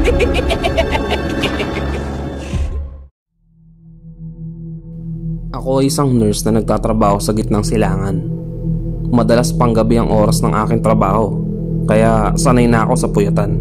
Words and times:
Ako 5.60 5.82
ay 5.82 5.92
isang 5.92 6.16
nurse 6.16 6.40
na 6.46 6.62
nagtatrabaho 6.62 7.20
sa 7.20 7.36
gitnang 7.36 7.66
silangan. 7.66 8.16
Madalas 9.10 9.50
panggabi 9.52 9.98
ang 9.98 10.08
oras 10.08 10.40
ng 10.40 10.54
aking 10.54 10.80
trabaho, 10.80 11.34
kaya 11.84 12.32
sanay 12.38 12.70
na 12.70 12.86
ako 12.86 12.94
sa 12.94 13.10
puyatan. 13.10 13.58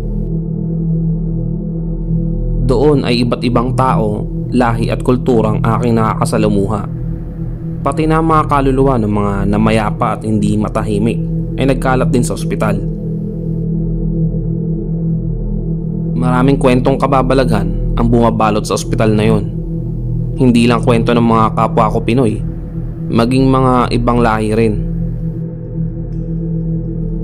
Doon 2.70 3.02
ay 3.02 3.26
iba't 3.26 3.42
ibang 3.42 3.74
tao, 3.74 4.22
lahi 4.54 4.94
at 4.94 5.02
kulturang 5.02 5.66
aking 5.66 5.98
nakakasalamuha. 5.98 6.86
Pati 7.82 8.06
na 8.06 8.22
mga 8.22 8.46
kaluluwa 8.46 9.02
ng 9.02 9.10
mga 9.10 9.34
namayapa 9.50 10.20
at 10.20 10.22
hindi 10.22 10.54
matahimik 10.62 11.18
ay 11.58 11.74
nagkalat 11.74 12.14
din 12.14 12.22
sa 12.22 12.38
ospital. 12.38 12.99
Maraming 16.20 16.60
kwentong 16.60 17.00
kababalaghan 17.00 17.96
ang 17.96 18.08
bumabalot 18.12 18.68
sa 18.68 18.76
ospital 18.76 19.16
na 19.16 19.24
yon. 19.24 19.56
Hindi 20.36 20.68
lang 20.68 20.84
kwento 20.84 21.16
ng 21.16 21.24
mga 21.24 21.56
kapwa 21.56 21.88
ko 21.88 22.04
Pinoy, 22.04 22.44
maging 23.08 23.48
mga 23.48 23.88
ibang 23.96 24.20
lahi 24.20 24.52
rin. 24.52 24.76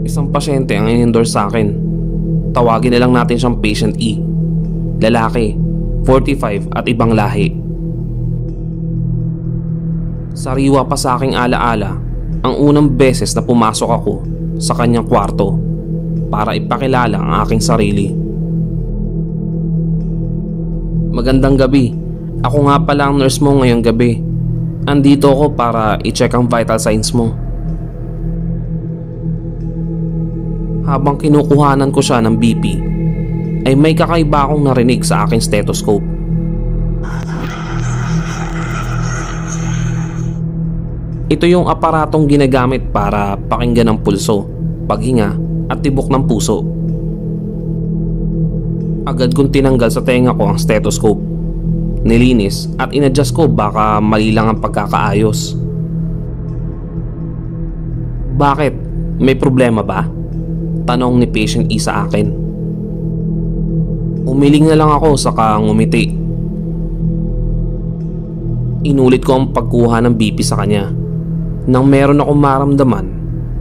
Isang 0.08 0.32
pasyente 0.32 0.80
ang 0.80 0.88
in-endorse 0.88 1.36
sa 1.36 1.52
akin. 1.52 1.76
Tawagin 2.56 2.96
na 2.96 3.04
lang 3.04 3.12
natin 3.12 3.36
siyang 3.36 3.60
patient 3.60 4.00
E. 4.00 4.16
Lalaki, 5.04 5.60
45 6.08 6.72
at 6.72 6.88
ibang 6.88 7.12
lahi. 7.12 7.52
Sariwa 10.32 10.88
pa 10.88 10.96
sa 10.96 11.20
aking 11.20 11.36
alaala 11.36 12.00
ang 12.48 12.54
unang 12.64 12.96
beses 12.96 13.36
na 13.36 13.44
pumasok 13.44 13.92
ako 13.92 14.14
sa 14.56 14.72
kanyang 14.72 15.04
kwarto 15.04 15.60
para 16.32 16.56
ipakilala 16.56 17.20
ang 17.20 17.44
aking 17.44 17.60
sarili. 17.60 18.25
Magandang 21.16 21.56
gabi. 21.56 21.96
Ako 22.44 22.68
nga 22.68 22.76
pala 22.76 23.08
ang 23.08 23.16
nurse 23.16 23.40
mo 23.40 23.56
ngayong 23.64 23.80
gabi. 23.80 24.20
Andito 24.84 25.32
ako 25.32 25.56
para 25.56 25.96
i-check 26.04 26.36
ang 26.36 26.52
vital 26.52 26.76
signs 26.76 27.16
mo. 27.16 27.32
Habang 30.84 31.16
kinukuhanan 31.16 31.96
ko 31.96 32.04
siya 32.04 32.20
ng 32.20 32.36
BP, 32.36 32.64
ay 33.64 33.80
may 33.80 33.96
kakaiba 33.96 34.44
akong 34.44 34.68
narinig 34.68 35.08
sa 35.08 35.24
aking 35.24 35.40
stethoscope. 35.40 36.04
Ito 41.32 41.48
yung 41.48 41.72
aparatong 41.72 42.28
ginagamit 42.28 42.92
para 42.92 43.40
pakinggan 43.40 43.88
ang 43.88 44.04
pulso, 44.04 44.52
paghinga 44.84 45.32
at 45.72 45.80
tibok 45.80 46.12
ng 46.12 46.28
puso. 46.28 46.60
Agad 49.06 49.38
kong 49.38 49.54
tinanggal 49.54 49.94
sa 49.94 50.02
tenga 50.02 50.34
ko 50.34 50.50
ang 50.50 50.58
stethoscope. 50.58 51.22
Nilinis 52.06 52.70
at 52.82 52.90
inadjust 52.90 53.38
ko 53.38 53.46
baka 53.46 54.02
mali 54.02 54.34
lang 54.34 54.50
ang 54.50 54.60
pagkakaayos. 54.62 55.58
Bakit? 58.36 58.74
May 59.22 59.38
problema 59.38 59.86
ba? 59.86 60.04
Tanong 60.90 61.22
ni 61.22 61.28
patient 61.30 61.70
E 61.70 61.78
sa 61.78 62.06
akin. 62.06 62.28
Umiling 64.26 64.74
na 64.74 64.78
lang 64.78 64.90
ako 64.90 65.14
saka 65.14 65.62
ngumiti. 65.62 66.12
Inulit 68.86 69.22
ko 69.22 69.38
ang 69.38 69.54
pagkuha 69.54 70.02
ng 70.02 70.14
BP 70.18 70.42
sa 70.42 70.62
kanya 70.62 70.90
nang 71.66 71.90
meron 71.90 72.22
akong 72.22 72.42
maramdaman 72.42 73.06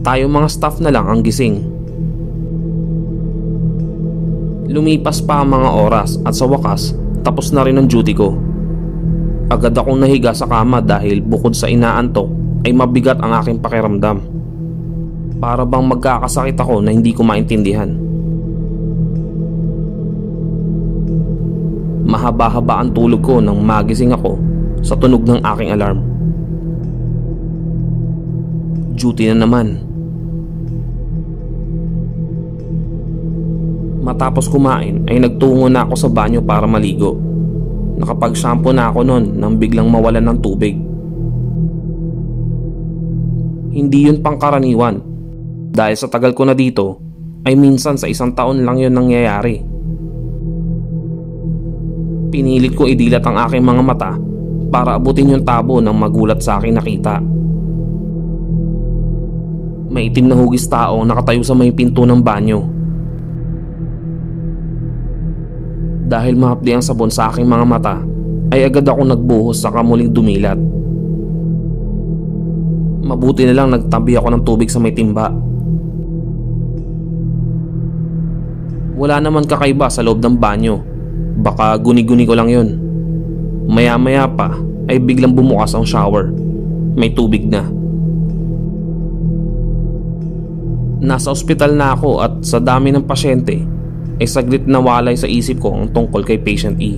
Tayo 0.00 0.32
mga 0.32 0.48
staff 0.48 0.80
na 0.80 0.88
lang 0.88 1.04
ang 1.04 1.20
gising. 1.20 1.75
Lumipas 4.66 5.22
pa 5.22 5.42
ang 5.42 5.54
mga 5.54 5.70
oras 5.78 6.18
at 6.26 6.34
sa 6.34 6.42
wakas 6.50 6.90
tapos 7.22 7.54
na 7.54 7.62
rin 7.62 7.78
ang 7.78 7.86
duty 7.86 8.14
ko. 8.14 8.34
Agad 9.46 9.78
akong 9.78 10.02
nahiga 10.02 10.34
sa 10.34 10.50
kama 10.50 10.82
dahil 10.82 11.22
bukod 11.22 11.54
sa 11.54 11.70
inaantok 11.70 12.26
ay 12.66 12.74
mabigat 12.74 13.22
ang 13.22 13.30
aking 13.38 13.62
pakiramdam. 13.62 14.18
Para 15.38 15.62
bang 15.62 15.86
magkakasakit 15.86 16.58
ako 16.58 16.82
na 16.82 16.90
hindi 16.90 17.14
ko 17.14 17.22
maintindihan. 17.22 17.94
Mahaba-haba 22.06 22.82
ang 22.82 22.90
tulog 22.90 23.22
ko 23.22 23.38
nang 23.38 23.62
magising 23.62 24.10
ako 24.10 24.34
sa 24.82 24.98
tunog 24.98 25.22
ng 25.22 25.42
aking 25.42 25.70
alarm. 25.74 26.02
Duty 28.98 29.30
na 29.30 29.46
naman. 29.46 29.85
Matapos 34.06 34.46
kumain 34.46 35.02
ay 35.10 35.18
nagtungo 35.18 35.66
na 35.66 35.82
ako 35.82 35.94
sa 35.98 36.06
banyo 36.06 36.38
para 36.38 36.62
maligo. 36.70 37.18
Nakapag-shampoo 37.98 38.70
na 38.70 38.86
ako 38.86 39.02
noon 39.02 39.34
nang 39.34 39.58
biglang 39.58 39.90
mawalan 39.90 40.22
ng 40.22 40.38
tubig. 40.38 40.78
Hindi 43.74 44.06
yun 44.06 44.22
pangkaraniwan. 44.22 45.02
Dahil 45.74 45.98
sa 45.98 46.06
tagal 46.06 46.38
ko 46.38 46.46
na 46.46 46.54
dito, 46.54 47.02
ay 47.42 47.58
minsan 47.58 47.98
sa 47.98 48.06
isang 48.06 48.30
taon 48.30 48.62
lang 48.62 48.78
yun 48.78 48.94
nangyayari. 48.94 49.58
Pinilit 52.30 52.78
ko 52.78 52.86
idilat 52.86 53.26
ang 53.26 53.42
aking 53.42 53.64
mga 53.66 53.82
mata 53.82 54.12
para 54.70 54.94
abutin 54.94 55.34
yung 55.34 55.42
tabo 55.42 55.82
ng 55.82 55.96
magulat 55.98 56.38
sa 56.38 56.62
aking 56.62 56.78
nakita. 56.78 57.18
May 59.90 60.14
itim 60.14 60.30
na 60.30 60.38
hugis 60.38 60.70
tao 60.70 61.02
nakatayo 61.02 61.42
sa 61.42 61.58
may 61.58 61.74
pinto 61.74 62.06
ng 62.06 62.22
banyo 62.22 62.75
Dahil 66.06 66.38
mahapdi 66.38 66.70
ang 66.70 66.86
sabon 66.86 67.10
sa 67.10 67.34
aking 67.34 67.50
mga 67.50 67.66
mata, 67.66 67.98
ay 68.54 68.62
agad 68.62 68.86
ako 68.86 69.02
nagbuhos 69.02 69.58
sa 69.58 69.74
kamuling 69.74 70.14
dumilat. 70.14 70.54
Mabuti 73.02 73.42
na 73.42 73.54
lang 73.54 73.74
nagtabi 73.74 74.14
ako 74.14 74.28
ng 74.30 74.42
tubig 74.46 74.70
sa 74.70 74.78
may 74.78 74.94
timba. 74.94 75.34
Wala 78.96 79.18
naman 79.18 79.50
kakaiba 79.50 79.90
sa 79.90 80.06
loob 80.06 80.22
ng 80.22 80.38
banyo. 80.38 80.78
Baka 81.42 81.74
guni-guni 81.76 82.22
ko 82.22 82.38
lang 82.38 82.48
yun. 82.48 82.68
Maya-maya 83.66 84.30
pa 84.30 84.54
ay 84.86 85.02
biglang 85.02 85.34
bumukas 85.34 85.74
ang 85.74 85.82
shower. 85.82 86.30
May 86.94 87.12
tubig 87.12 87.50
na. 87.50 87.66
Nasa 91.02 91.34
ospital 91.34 91.76
na 91.76 91.92
ako 91.92 92.24
at 92.24 92.32
sa 92.40 92.56
dami 92.56 92.94
ng 92.94 93.04
pasyente, 93.04 93.75
ay 94.16 94.24
saglit 94.24 94.64
na 94.64 94.80
walay 94.80 95.12
sa 95.12 95.28
isip 95.28 95.60
ko 95.60 95.76
ang 95.76 95.92
tungkol 95.92 96.24
kay 96.24 96.40
patient 96.40 96.80
E. 96.80 96.96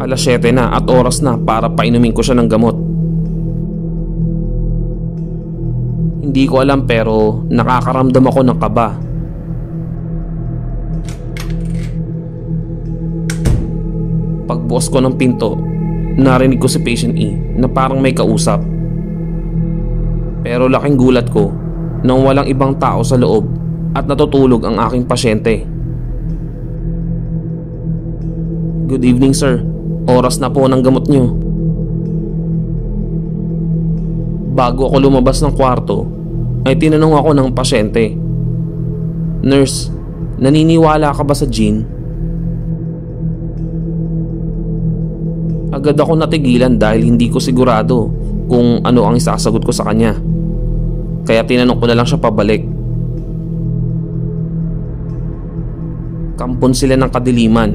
Alas 0.00 0.24
7 0.24 0.52
na 0.52 0.72
at 0.72 0.88
oras 0.88 1.20
na 1.20 1.36
para 1.36 1.68
painumin 1.68 2.12
ko 2.12 2.24
siya 2.24 2.36
ng 2.40 2.48
gamot. 2.48 2.76
Hindi 6.24 6.44
ko 6.48 6.60
alam 6.60 6.84
pero 6.84 7.44
nakakaramdam 7.48 8.24
ako 8.28 8.40
ng 8.44 8.58
kaba. 8.60 8.88
Pagbukas 14.46 14.86
ko 14.88 15.00
ng 15.00 15.14
pinto, 15.16 15.56
narinig 16.16 16.60
ko 16.60 16.68
si 16.68 16.80
patient 16.80 17.16
E 17.16 17.32
na 17.56 17.68
parang 17.68 18.00
may 18.00 18.16
kausap. 18.16 18.60
Pero 20.46 20.70
laking 20.70 20.96
gulat 20.96 21.28
ko 21.28 21.50
nang 22.06 22.22
walang 22.22 22.46
ibang 22.46 22.78
tao 22.78 23.02
sa 23.02 23.18
loob 23.18 23.65
at 23.96 24.04
natutulog 24.04 24.60
ang 24.60 24.76
aking 24.76 25.08
pasyente. 25.08 25.64
Good 28.92 29.00
evening 29.00 29.32
sir. 29.32 29.64
Oras 30.04 30.36
na 30.36 30.52
po 30.52 30.68
ng 30.68 30.84
gamot 30.84 31.08
niyo. 31.08 31.32
Bago 34.52 34.92
ako 34.92 34.96
lumabas 35.00 35.40
ng 35.40 35.56
kwarto, 35.56 36.04
ay 36.68 36.76
tinanong 36.76 37.16
ako 37.16 37.30
ng 37.32 37.48
pasyente. 37.56 38.12
Nurse, 39.40 39.88
naniniwala 40.44 41.16
ka 41.16 41.24
ba 41.24 41.32
sa 41.32 41.48
gin? 41.48 41.88
Agad 45.72 45.96
ako 45.96 46.20
natigilan 46.20 46.76
dahil 46.76 47.16
hindi 47.16 47.32
ko 47.32 47.40
sigurado 47.40 48.12
kung 48.46 48.84
ano 48.84 49.08
ang 49.08 49.16
isasagot 49.16 49.64
ko 49.64 49.72
sa 49.72 49.88
kanya. 49.88 50.16
Kaya 51.26 51.42
tinanong 51.48 51.80
ko 51.80 51.84
na 51.88 51.96
lang 51.96 52.06
siya 52.06 52.20
pabalik. 52.20 52.75
Kampon 56.46 56.70
sila 56.70 56.94
ng 56.94 57.10
kadiliman. 57.10 57.74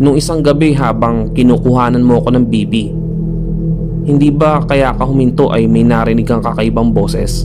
Nung 0.00 0.16
isang 0.16 0.40
gabi 0.40 0.72
habang 0.72 1.36
kinukuhanan 1.36 2.00
mo 2.00 2.24
ako 2.24 2.32
ng 2.32 2.48
bibi. 2.48 2.88
Hindi 4.08 4.32
ba 4.32 4.64
kaya 4.64 4.96
ka 4.96 5.04
huminto 5.04 5.52
ay 5.52 5.68
may 5.68 5.84
narinig 5.84 6.24
kang 6.24 6.40
kakaibang 6.40 6.96
boses? 6.96 7.44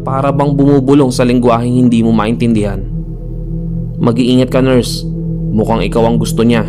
Para 0.00 0.32
bang 0.32 0.56
bumubulong 0.56 1.12
sa 1.12 1.28
lingwaheng 1.28 1.76
hindi 1.76 2.00
mo 2.00 2.08
maintindihan. 2.08 2.80
Mag-iingat 4.00 4.48
ka 4.48 4.64
nurse, 4.64 5.04
mukhang 5.52 5.84
ikaw 5.84 6.08
ang 6.08 6.16
gusto 6.16 6.40
niya. 6.40 6.64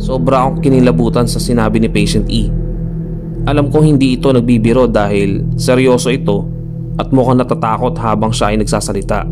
Sobra 0.00 0.48
akong 0.48 0.64
kinilabutan 0.64 1.28
sa 1.28 1.36
sinabi 1.36 1.76
ni 1.76 1.92
patient 1.92 2.24
E. 2.32 2.48
Alam 3.44 3.68
ko 3.68 3.84
hindi 3.84 4.16
ito 4.16 4.32
nagbibiro 4.32 4.88
dahil 4.88 5.44
seryoso 5.60 6.08
ito 6.08 6.53
at 6.94 7.08
mukhang 7.10 7.42
natatakot 7.42 7.98
habang 7.98 8.30
siya 8.30 8.54
ay 8.54 8.62
nagsasalita. 8.62 9.26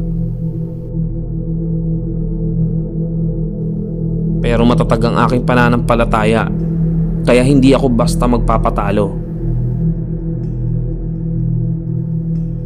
Pero 4.42 4.66
matatag 4.66 5.02
ang 5.06 5.16
aking 5.22 5.46
pananampalataya 5.46 6.50
kaya 7.22 7.46
hindi 7.46 7.70
ako 7.70 7.86
basta 7.94 8.26
magpapatalo. 8.26 9.14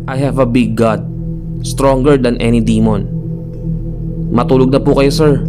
I 0.09 0.17
have 0.17 0.41
a 0.41 0.49
big 0.49 0.79
God, 0.79 1.05
stronger 1.61 2.17
than 2.17 2.41
any 2.41 2.65
demon. 2.65 3.05
Matulog 4.33 4.73
na 4.73 4.81
po 4.81 4.97
kayo 4.97 5.13
sir. 5.13 5.45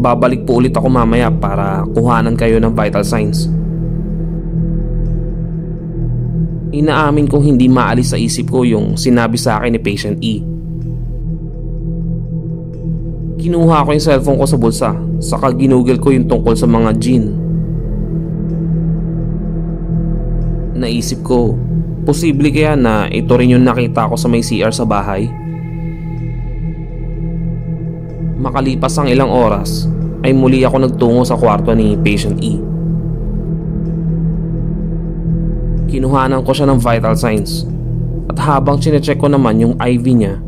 Babalik 0.00 0.48
po 0.48 0.62
ulit 0.62 0.72
ako 0.72 0.88
mamaya 0.88 1.28
para 1.28 1.84
kuhanan 1.92 2.38
kayo 2.38 2.56
ng 2.56 2.72
vital 2.72 3.04
signs. 3.04 3.50
Inaamin 6.70 7.26
kong 7.26 7.42
hindi 7.42 7.66
maalis 7.66 8.14
sa 8.14 8.18
isip 8.18 8.46
ko 8.46 8.62
yung 8.62 8.94
sinabi 8.94 9.34
sa 9.34 9.58
akin 9.58 9.74
ni 9.74 9.80
patient 9.82 10.22
E. 10.22 10.38
Kinuha 13.42 13.82
ko 13.82 13.90
yung 13.90 14.04
cellphone 14.04 14.38
ko 14.38 14.46
sa 14.46 14.54
bulsa, 14.60 14.90
saka 15.18 15.50
ginugel 15.58 15.98
ko 15.98 16.14
yung 16.14 16.30
tungkol 16.30 16.54
sa 16.54 16.70
mga 16.70 16.90
gin. 17.02 17.34
Naisip 20.78 21.26
ko, 21.26 21.58
posible 22.06 22.54
kaya 22.54 22.78
na 22.78 23.10
ito 23.10 23.34
rin 23.34 23.58
yung 23.58 23.66
nakita 23.66 24.06
ko 24.06 24.14
sa 24.14 24.30
may 24.30 24.44
CR 24.44 24.70
sa 24.70 24.86
bahay? 24.86 25.26
Makalipas 28.38 28.94
ang 28.94 29.10
ilang 29.10 29.28
oras, 29.28 29.90
ay 30.22 30.30
muli 30.30 30.62
ako 30.62 30.86
nagtungo 30.86 31.26
sa 31.26 31.34
kwarto 31.34 31.74
ni 31.74 31.98
patient 31.98 32.38
E. 32.38 32.69
Kinuhanan 35.90 36.46
ko 36.46 36.54
siya 36.54 36.70
ng 36.70 36.78
vital 36.78 37.18
signs 37.18 37.66
at 38.30 38.38
habang 38.38 38.78
chinecheck 38.78 39.18
ko 39.18 39.26
naman 39.26 39.58
yung 39.58 39.74
IV 39.74 40.04
niya 40.06 40.38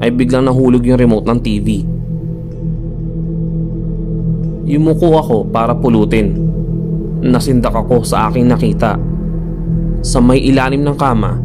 ay 0.00 0.08
biglang 0.08 0.48
nahulog 0.48 0.80
yung 0.88 0.96
remote 0.96 1.28
ng 1.28 1.38
TV. 1.44 1.84
Yumuko 4.64 5.20
ako 5.20 5.36
para 5.52 5.76
pulutin. 5.76 6.32
Nasindak 7.20 7.76
ako 7.76 8.08
sa 8.08 8.32
aking 8.32 8.48
nakita. 8.48 8.96
Sa 10.00 10.16
may 10.24 10.40
ilalim 10.40 10.80
ng 10.80 10.96
kama, 10.96 11.36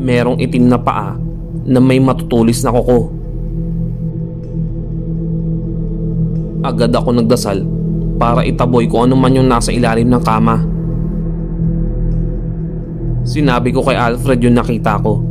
merong 0.00 0.40
itim 0.40 0.72
na 0.72 0.80
paa 0.80 1.14
na 1.68 1.78
may 1.78 2.00
matutulis 2.00 2.64
na 2.64 2.72
kuko. 2.72 3.12
Agad 6.64 6.94
ako 6.96 7.22
nagdasal 7.22 7.60
para 8.16 8.46
itaboy 8.46 8.86
ko 8.88 9.04
ano 9.04 9.18
man 9.18 9.34
yung 9.34 9.50
nasa 9.50 9.68
ilalim 9.68 10.08
ng 10.08 10.22
kama. 10.22 10.71
Sinabi 13.22 13.70
ko 13.70 13.86
kay 13.86 13.94
Alfred 13.94 14.42
yung 14.42 14.58
nakita 14.58 14.98
ko. 14.98 15.22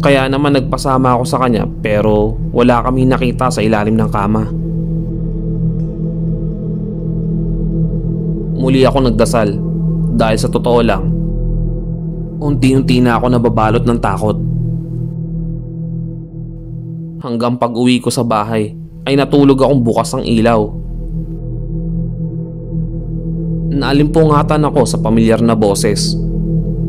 Kaya 0.00 0.26
naman 0.26 0.56
nagpasama 0.56 1.14
ako 1.14 1.24
sa 1.28 1.38
kanya 1.44 1.68
pero 1.84 2.34
wala 2.50 2.80
kami 2.82 3.04
nakita 3.06 3.52
sa 3.52 3.60
ilalim 3.60 3.94
ng 3.94 4.10
kama. 4.10 4.48
Muli 8.60 8.84
ako 8.84 9.08
nagdasal 9.08 9.48
dahil 10.20 10.36
sa 10.36 10.48
totoo 10.52 10.80
lang, 10.84 11.08
unti-unti 12.44 13.00
na 13.00 13.16
ako 13.16 13.26
nababalot 13.32 13.84
ng 13.88 13.98
takot. 14.00 14.36
Hanggang 17.20 17.56
pag 17.60 17.72
uwi 17.72 18.00
ko 18.00 18.08
sa 18.08 18.24
bahay, 18.24 18.72
ay 19.08 19.16
natulog 19.16 19.60
akong 19.60 19.80
bukas 19.80 20.12
ang 20.12 20.24
ilaw. 20.24 20.60
Naalimpungatan 23.70 24.60
ako 24.68 24.80
sa 24.84 25.00
pamilyar 25.00 25.40
na 25.40 25.56
boses. 25.56 26.16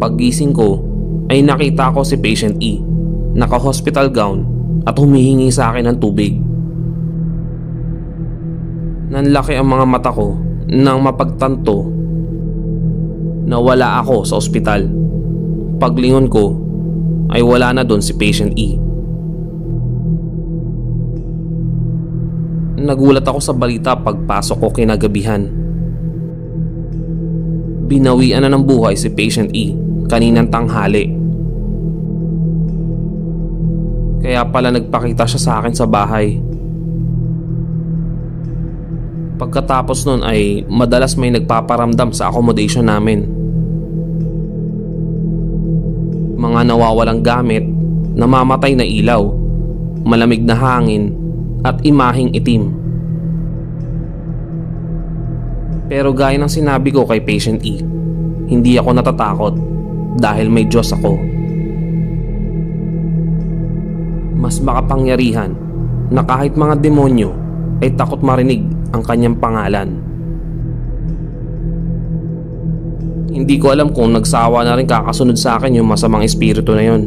Paggising 0.01 0.49
ko 0.49 0.81
ay 1.29 1.45
nakita 1.45 1.93
ko 1.93 2.01
si 2.01 2.17
patient 2.17 2.57
E, 2.57 2.81
naka-hospital 3.37 4.09
gown 4.09 4.41
at 4.89 4.97
humihingi 4.97 5.53
sa 5.53 5.69
akin 5.69 5.93
ng 5.93 5.97
tubig. 6.01 6.41
Nanlaki 9.13 9.53
ang 9.53 9.69
mga 9.69 9.85
mata 9.85 10.09
ko 10.09 10.33
nang 10.73 11.05
mapagtanto 11.05 11.85
na 13.45 13.61
wala 13.61 14.01
ako 14.01 14.25
sa 14.25 14.41
ospital. 14.41 14.89
Paglingon 15.77 16.25
ko 16.33 16.57
ay 17.29 17.45
wala 17.45 17.69
na 17.69 17.85
doon 17.85 18.01
si 18.01 18.17
patient 18.17 18.57
E. 18.57 18.81
Nagulat 22.81 23.21
ako 23.21 23.37
sa 23.37 23.53
balita 23.53 23.93
pagpasok 23.93 24.57
ko 24.57 24.67
kinagabihan. 24.73 25.45
Binawian 27.85 28.41
na 28.41 28.49
ng 28.49 28.65
buhay 28.65 28.97
si 28.97 29.13
patient 29.13 29.53
E 29.53 29.90
kaninang 30.11 30.51
tanghali. 30.51 31.07
Kaya 34.19 34.43
pala 34.51 34.75
nagpakita 34.75 35.23
siya 35.23 35.39
sa 35.39 35.51
akin 35.63 35.71
sa 35.71 35.87
bahay. 35.87 36.35
Pagkatapos 39.39 40.05
nun 40.05 40.21
ay 40.21 40.67
madalas 40.67 41.15
may 41.15 41.31
nagpaparamdam 41.31 42.11
sa 42.11 42.27
accommodation 42.27 42.85
namin. 42.85 43.25
Mga 46.37 46.59
nawawalang 46.69 47.23
gamit, 47.23 47.65
namamatay 48.13 48.75
na 48.77 48.85
ilaw, 48.85 49.25
malamig 50.05 50.43
na 50.45 50.53
hangin, 50.53 51.15
at 51.65 51.81
imahing 51.81 52.35
itim. 52.37 52.69
Pero 55.89 56.13
gaya 56.13 56.37
ng 56.37 56.49
sinabi 56.49 56.93
ko 56.93 57.09
kay 57.09 57.21
patient 57.25 57.61
E, 57.65 57.81
hindi 58.49 58.77
ako 58.77 58.89
natatakot 58.93 59.71
dahil 60.17 60.51
may 60.51 60.67
Diyos 60.67 60.91
ako. 60.91 61.15
Mas 64.41 64.57
makapangyarihan 64.59 65.53
na 66.11 66.25
kahit 66.25 66.57
mga 66.57 66.81
demonyo 66.81 67.31
ay 67.79 67.93
takot 67.95 68.19
marinig 68.19 68.65
ang 68.91 69.01
kanyang 69.05 69.37
pangalan. 69.39 69.89
Hindi 73.31 73.55
ko 73.55 73.71
alam 73.71 73.95
kung 73.95 74.11
nagsawa 74.11 74.67
na 74.67 74.75
rin 74.75 74.85
kakasunod 74.85 75.39
sa 75.39 75.55
akin 75.55 75.79
yung 75.79 75.87
masamang 75.87 76.27
espiritu 76.27 76.75
na 76.75 76.83
yon. 76.83 77.03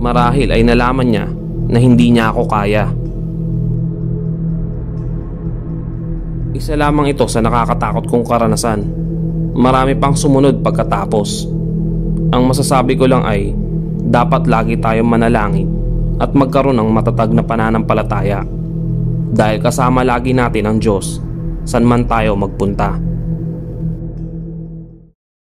Marahil 0.00 0.48
ay 0.48 0.64
nalaman 0.64 1.08
niya 1.12 1.26
na 1.68 1.76
hindi 1.76 2.08
niya 2.08 2.32
ako 2.32 2.42
kaya. 2.48 2.88
Isa 6.56 6.72
lamang 6.72 7.12
ito 7.12 7.28
sa 7.28 7.44
nakakatakot 7.44 8.08
kong 8.08 8.24
karanasan. 8.24 9.05
Marami 9.56 9.96
pang 9.96 10.12
sumunod 10.12 10.60
pagkatapos. 10.60 11.48
Ang 12.28 12.42
masasabi 12.44 12.92
ko 12.92 13.08
lang 13.08 13.24
ay 13.24 13.56
dapat 14.04 14.44
lagi 14.44 14.76
tayong 14.76 15.08
manalangin 15.08 15.64
at 16.20 16.36
magkaroon 16.36 16.76
ng 16.76 16.92
matatag 16.92 17.32
na 17.32 17.40
pananampalataya. 17.40 18.44
Dahil 19.32 19.56
kasama 19.64 20.04
lagi 20.04 20.36
natin 20.36 20.68
ang 20.68 20.76
Diyos, 20.76 21.24
san 21.64 21.88
man 21.88 22.04
tayo 22.04 22.36
magpunta. 22.36 23.00